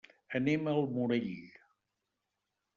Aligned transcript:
Anem 0.39 0.69
al 0.71 0.87
Morell. 0.95 1.37